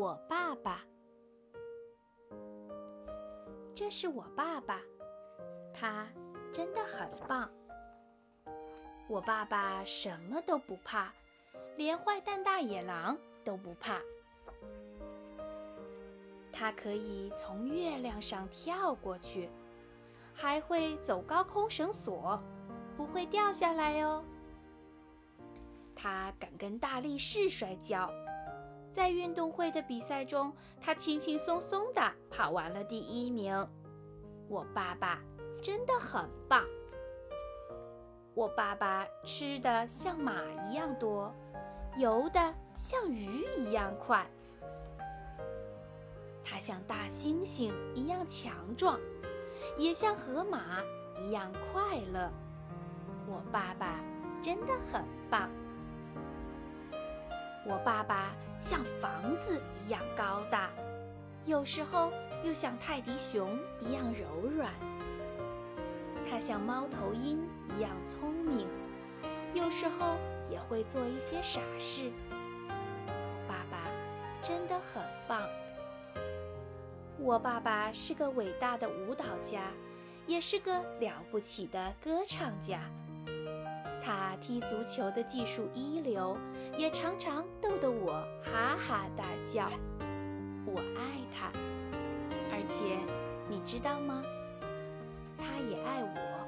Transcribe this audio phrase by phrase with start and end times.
[0.00, 0.80] 我爸爸。
[3.74, 4.80] 这是我爸爸，
[5.74, 6.08] 他
[6.50, 7.50] 真的很棒。
[9.06, 11.12] 我爸爸什么都不怕，
[11.76, 14.00] 连坏蛋大野狼都不怕。
[16.50, 19.50] 他可以从月亮上跳过去，
[20.32, 22.42] 还会走高空绳索，
[22.96, 24.24] 不会掉下来哦。
[25.94, 28.10] 他敢跟大力士摔跤。
[28.92, 33.68] 在运动会的比赛中，他轻轻松松地跑完了第一名。
[34.48, 35.20] 我爸爸
[35.62, 36.64] 真的很棒。
[38.34, 41.32] 我爸爸吃的像马一样多，
[41.96, 44.26] 游的像鱼一样快。
[46.44, 48.98] 他像大猩猩一样强壮，
[49.76, 50.82] 也像河马
[51.20, 52.30] 一样快乐。
[53.28, 54.00] 我爸爸
[54.42, 55.48] 真的很棒。
[57.70, 60.70] 我爸爸像房子一样高大，
[61.46, 64.72] 有时候又像泰迪熊一样柔软。
[66.28, 67.38] 他像猫头鹰
[67.76, 68.66] 一样聪明，
[69.54, 70.16] 有时候
[70.50, 72.10] 也会做一些傻事。
[73.46, 73.78] 爸爸
[74.42, 75.48] 真的很棒。
[77.20, 79.62] 我爸爸是个伟大的舞蹈家，
[80.26, 82.80] 也是个了不起的歌唱家。
[84.02, 86.36] 他踢足球的技术一流，
[86.78, 89.66] 也常常逗得我哈哈大笑。
[90.66, 91.50] 我爱他，
[92.50, 92.98] 而且
[93.48, 94.22] 你知道吗？
[95.36, 96.39] 他也爱我，